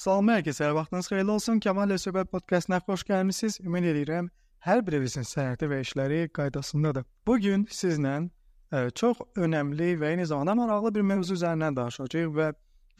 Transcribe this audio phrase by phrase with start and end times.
[0.00, 1.58] Salam hər kəsə, vaxtınız xeyirli olsun.
[1.60, 3.58] Kamal Söhbət podkastına xoş gəlmisiniz.
[3.60, 4.30] Ümid edirəm
[4.64, 7.04] hər birinizin səhhəti və işləri qaydasındadır.
[7.28, 8.30] Bu gün sizlə ə,
[8.72, 12.46] e, çox önəmli və eyni zamanda maraqlı bir mövzu üzərindən danışacağıq və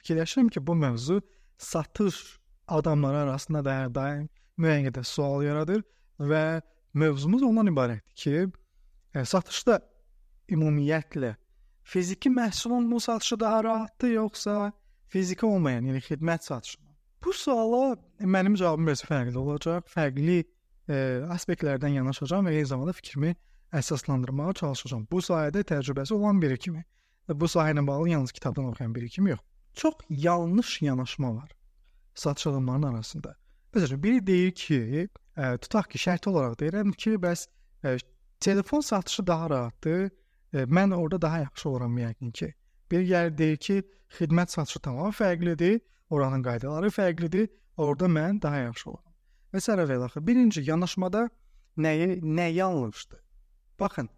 [0.02, 1.16] fikirləşirəm ki, bu mövzu
[1.56, 2.18] satış
[2.68, 4.28] adamları arasında da hər daim
[4.60, 5.80] müəyyən qədər sual yaradır
[6.20, 6.60] və
[6.92, 9.78] mövzumuz ondan ibarətdir ki, ə, e, satışda
[10.52, 11.32] ümumiyyətlə
[11.94, 14.60] fiziki məhsulun bu satışı daha rahatdır yoxsa
[15.08, 16.89] fiziki olmayan, yəni xidmət satışı
[17.24, 19.86] Bu suala mənim cavabım biraz fərqli olacaq.
[19.92, 20.96] Fərqli e,
[21.36, 23.34] aspektlərdən yanaşacağam və eyni zamanda fikrimi
[23.76, 25.06] əsaslandırmağa çalışacağam.
[25.12, 26.84] Bu sahədə təcrübəsi olan biri kimi,
[27.28, 29.40] bu sahə ilə bağlı yalnız kitabdan oxuyan biri kimi yox.
[29.74, 31.50] Çox yanlış yanaşma var
[32.14, 33.36] satış adamlarının arasında.
[33.74, 37.46] Məsələn, biri deyir ki, e, tutaq ki, şərt olaraq deyirəm ki, bəs
[37.84, 37.96] e,
[38.40, 40.10] telefon satışı daha rahatdır.
[40.52, 42.54] E, mən orada daha yaxşı olaram yəqin ki.
[42.90, 43.82] Biri gəlir deyir ki,
[44.18, 45.80] xidmət satışı tamamilə fərqlidir.
[46.10, 47.48] Oranın qaydaları fərqlidir.
[47.76, 49.14] Orda mən daha yaxşı olaram.
[49.54, 51.28] Və sərəvəl axı birinci yanaşmada
[51.78, 53.20] nəyə nə yanlışdır?
[53.80, 54.08] Baxın,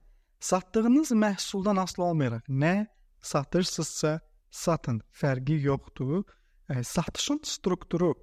[0.41, 2.87] satdığınız məhsuldan asılı olmayaraq nə
[3.21, 4.21] satırsınızsa
[4.51, 6.25] satın, fərqi yoxdur.
[6.69, 8.15] E, satışın strukturu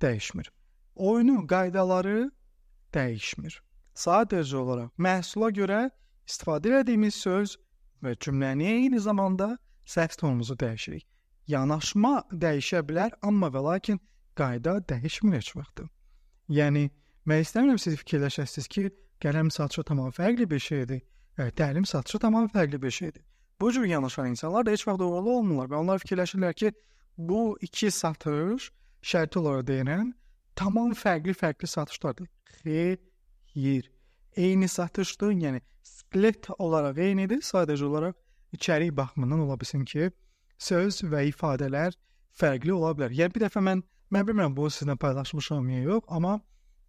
[0.00, 0.50] dəyişmir.
[0.94, 2.30] Oyunun qaydaları
[2.92, 3.60] dəyişmir.
[3.94, 5.90] Sadəcə olaraq məhsula görə
[6.28, 7.56] istifadə etdiyimiz söz
[8.04, 11.09] və cümləni eyni zamanda səs tonumuzu dəyişirik.
[11.50, 14.00] Yanaşma dəyişə bilər, amma və lakin
[14.38, 15.82] qayda dəyişmir heç vaxt.
[16.48, 16.88] Yəni
[17.28, 18.90] mən istəmirəm siz fikirləşəsiniz ki,
[19.22, 21.02] qələm satışı tamam fərqli bir şeydir.
[21.38, 23.22] E, təlim satışı tamam fərqli bir şeydir.
[23.60, 26.72] Bu cür yanaşan insanlar da heç vaxt uğurlu olmurlar və onlar fikirləşirlər ki,
[27.18, 28.70] bu iki satış
[29.02, 30.12] şərti olaraq deyirəm,
[30.56, 32.28] tamam fərqli-fərqli satışlardır.
[32.62, 33.90] Xeyr.
[34.36, 38.14] Eyni satışdır, yəni split olaraq eynidir, sadəcə olaraq
[38.56, 40.10] içərik baxımından ola bilsin ki,
[40.60, 41.96] söz və ifadələr
[42.36, 43.14] fərqli ola bilər.
[43.16, 43.82] Yəni bir dəfə mən
[44.14, 46.38] mən bilmirəm bu sizinlə paylaşmışam ya yox, amma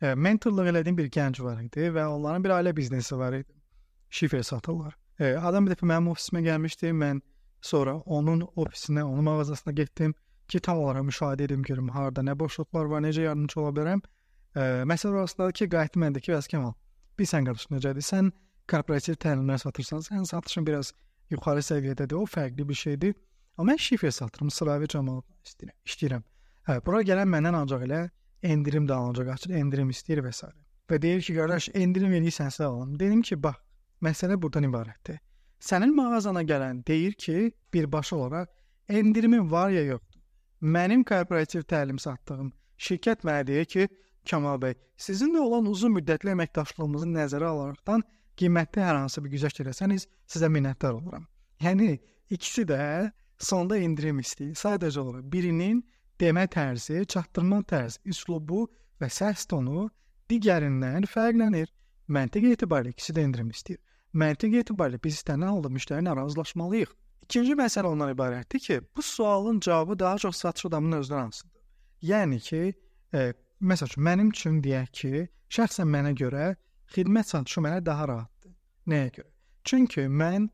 [0.02, 3.54] e, mentorluq elədiyim bir gənc var idi və onların bir ailə biznesi var idi.
[4.10, 4.98] Şifre satırlar.
[5.20, 6.92] E, adam bir dəfə mənim ofisimə gəlmişdi.
[7.04, 7.22] Mən
[7.62, 10.16] sonra onun ofisinə, onun mağazasına getdim
[10.48, 14.02] ki, tam olaraq müşahidə edim görüm harda nə boşluqlar var, necə yardımcı ola bilərəm.
[14.56, 14.62] E,
[14.92, 16.74] məsələ orasındadır ki, qayıtdım məndə ki, bəs Kəmal,
[17.20, 18.08] bir sən qardaş necədir?
[18.08, 18.32] Sən
[18.72, 20.92] korporativ təlimlər satırsan, sən satışın biraz
[21.32, 22.18] yuxarı səviyyədədir.
[22.18, 23.16] O fərqli bir şeydir.
[23.58, 25.78] Amma mən şifrə satırım, sıravi cəmaat istəyirəm.
[25.88, 26.24] İşləyirəm.
[26.68, 28.02] Hə, bura gələn məndən ancaq elə
[28.44, 30.48] endirim də alınacaq, açıq endirim istəyir və s.
[30.90, 32.96] Və deyir ki, qardaş, endirim eləyirsənsə alım.
[33.00, 33.60] Dedim ki, bax,
[34.04, 35.20] məsələ burdan ibarətdir.
[35.62, 38.48] Sənin mağazana gələn deyir ki, birbaşa olaraq
[38.90, 40.22] endirimin var ya yoxdur.
[40.62, 42.52] Mənim korporativ təlim satdığım
[42.82, 43.88] şirkət mənə deyir ki,
[44.30, 48.04] Kamal bəy, sizinlə olan uzun müddətli əməkdaşlığımızı nəzərə alaraqdan
[48.38, 51.26] qiymətli hər hansı bir güzəşt eləsəniz, sizə minnətdar oluram.
[51.66, 51.96] Yəni
[52.30, 52.82] ikisi də
[53.44, 54.56] sonda endirim istəyir.
[54.58, 55.82] Sadəcə olaraq birinin
[56.22, 58.66] demə tərzi, çatdırma tərzi, üslubu
[59.02, 59.90] və səs tonu
[60.32, 61.70] digərindən fərqlənir.
[62.12, 63.80] Məntiq etibarilə ikisi də endirim istəyir.
[64.14, 66.92] Məntiq etibarilə biz istənilən müştərilə razılaşmalıyıq.
[67.28, 71.62] İkinci məsələ ondan ibarətdir ki, bu sualın cavabı daha çox satış adamının özünə asılıdır.
[72.04, 72.74] Yəni ki,
[73.14, 73.20] e,
[73.62, 75.12] məsəl üçün mənim üçün deyək ki,
[75.56, 76.56] şəxsən mənə görə
[76.92, 78.52] xidmət satışı mənə daha rahatdır.
[78.92, 79.30] Nəyə görə?
[79.64, 80.50] Çünki mən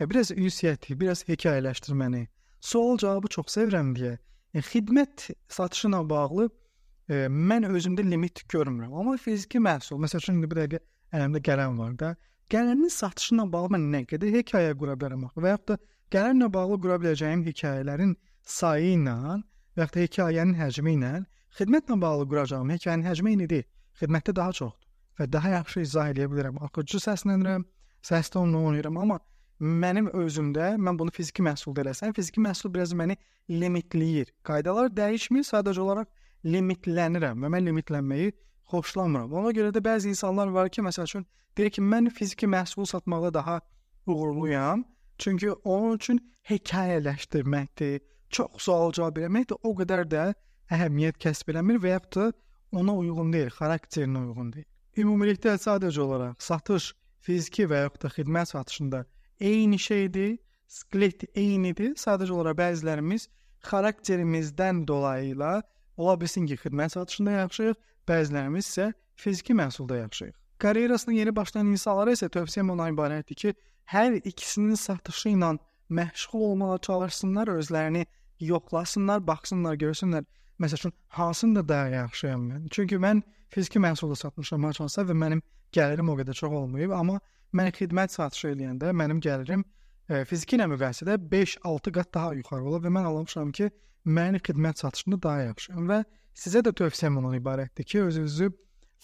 [0.00, 2.26] E, biraz ünsiyyəti, biraz hekayələşdirməni,
[2.70, 4.14] sual-cavabı çox sevirəm deyə
[4.54, 8.94] e, xidmət satışı ilə bağlı e, mən özümdə limit görmürəm.
[8.94, 10.82] Amma fiziki məhsul, məsəl üçün indi bir dəqiqə
[11.18, 12.10] əlimdə qələm var da,
[12.52, 15.78] qələmin satışı ilə bağlı mən nə qədər hekayə qura bilərəm axı və yaxud da
[16.14, 18.14] qələmlə bağlı qura biləcəyim hekayələrin
[18.58, 21.12] sayı ilə və yaxud da hekayənin həcmi ilə
[21.58, 23.66] xidmətlə bağlı quracağım hekayənin həcmi eyni deyil.
[23.98, 24.86] Xidmətdə daha çoxdur
[25.18, 26.60] və daha yaxşı izah edə bilərəm.
[26.62, 27.64] Axıcı səslənirəm,
[28.06, 29.18] səs tonunu oynayıram, amma
[29.60, 33.16] mənim özümdə mən bunu fiziki məhsulda eləsəm, fiziki məhsul biraz məni
[33.50, 34.30] limitləyir.
[34.46, 36.08] Qaydalar dəyişmir, sadəcə olaraq
[36.46, 38.32] limitlənirəm və mən limitlənməyi
[38.70, 39.32] xoşlamıram.
[39.32, 41.26] Ona görə də bəzi insanlar var ki, məsəl üçün
[41.56, 43.60] deyir ki, mən fiziki məhsul satmaqda daha
[44.06, 44.84] uğurluyam.
[45.18, 50.28] Çünki onun üçün hekayələşdirməkdir, çox sual cavab verməkdir, o qədər də
[50.70, 52.30] əhəmiyyət kəsb eləmir və ya da
[52.72, 54.68] ona uyğun deyil, xarakterinə uyğun deyil.
[54.98, 56.92] Ümumilikdə sadəcə olaraq satış
[57.24, 59.04] fiziki və ya da xidmət satışında
[59.40, 60.38] eyni şeydir,
[60.68, 61.94] skelet eynidir.
[61.96, 63.28] Sadəcə olaraq bəzilərimiz
[63.68, 65.52] xarakterimizdən dolayı ilə
[65.96, 70.36] ola bilsin ki, xidmət satışında yaxşıyıq, bəzilərimiz isə fiziki məhsulda yaxşıyıq.
[70.58, 73.54] Karyerasına yeni başlayan insanlara isə tövsiyəm ona ibarətdir ki,
[73.94, 75.56] hər ikisinin satışı ilə
[75.88, 78.06] məşğul olmağa çalışsınlar, özlərini
[78.40, 80.26] yoxlasınlar, baxsınlar, görsünlər.
[80.60, 82.68] Məsəl üçün hansında daha yaxşıyam mən?
[82.70, 85.42] Çünki mən fiziki məhsulda satmışam haçansa və mənim
[85.72, 87.20] gəlirim o qədər çox olmayıb, amma
[87.56, 92.82] Mən xidmət satışı eləyəndə mənim gəlirim e, fiziki ilə müqayisədə 5-6 qat daha yuxarı olar
[92.84, 93.70] və mən anlamışam ki,
[94.04, 96.02] mənim xidmət satışında daha yaxşıyam və
[96.36, 98.50] sizə də tövsiyəm ondan ibarətdir ki, özünüzü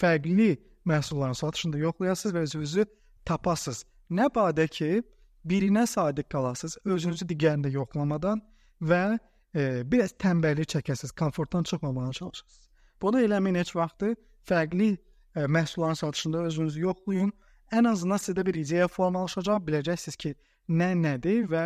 [0.01, 0.51] fərqli
[0.85, 2.87] məhsulların satışında yoxlayasınız və özünüzü
[3.25, 3.85] tapasınız.
[4.13, 5.01] Nə badə ki,
[5.49, 8.45] birinə sadiq qalasınız, özünüzü digərində yoxlamadan
[8.91, 9.19] və
[9.55, 12.69] e, biraz tənbəllik çəkəsiniz, komfortdan çıxmamağa çalışırsınız.
[13.03, 14.15] Bunu eləməyin heç vaxtı
[14.49, 14.91] fərqli
[15.37, 17.33] e, məhsulların satışında özünüzü yoxlayın.
[17.73, 20.35] Ən azından sizdə bir ideya formalaşacaq, biləcəksiniz ki,
[20.69, 21.65] nə nədir və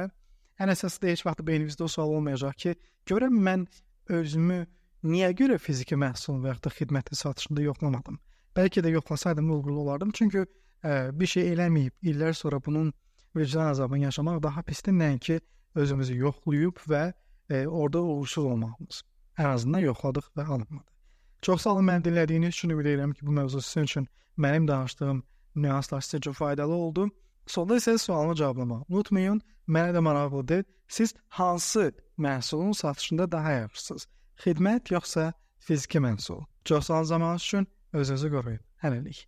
[0.62, 2.74] ən əsası da heç vaxt beyninizdə o sual olmayacaq ki,
[3.10, 3.66] görəm mən
[4.08, 4.62] özümü
[5.04, 8.18] niyə görə fiziki məhsul və ya da xidmətin satışında yoxlamadım?
[8.56, 10.10] Bəlkə də yoxlasaydım uğurlu olardım.
[10.14, 10.42] Çünki
[10.82, 12.92] ə, bir şey eləməyib illər sonra bunun
[13.36, 15.40] vicdan azabını yaşamaq daha pisdir nəinki
[15.78, 17.02] özümüzü yoxlayıb və
[17.50, 19.02] ə, orada uğursuz olmağımız.
[19.38, 20.90] Ən azından yoxladıq və alınmadı.
[21.42, 24.08] Çox sağ olun məni dinlədiyiniz üçün ümid edirəm ki, bu mövzu sizin üçün
[24.38, 25.22] mənim danışdığım
[25.54, 27.08] nüanslar sizə çox faydalı oldu.
[27.46, 29.40] Sonda isə sualımı cavablamaq unutmayın.
[29.68, 30.64] Mənə də maraqlıdır.
[30.88, 34.08] Siz hansı məhsulun satışında daha yaxşısınız?
[34.44, 36.44] Xidmət yoxsa fiziki məhsul?
[36.64, 37.68] Çox sağ olun zamanınız üçün.
[37.92, 38.60] Özünüzü qoruyun.
[38.82, 39.26] Hələlik.